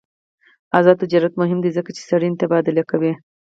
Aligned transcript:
آزاد 0.77 0.97
تجارت 1.03 1.33
مهم 1.41 1.59
دی 1.63 1.69
ځکه 1.77 1.89
چې 1.95 2.01
څېړنې 2.07 2.37
تبادله 2.41 2.83
کوي. 2.91 3.13